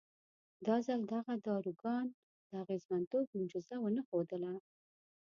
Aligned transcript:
دا 0.65 0.75
ځل 0.87 1.01
دغه 1.13 1.33
داروګان 1.47 2.05
د 2.49 2.51
اغېزمنتوب 2.63 3.25
معجزه 3.37 3.75
ونه 3.79 4.01
ښودله. 4.07 4.53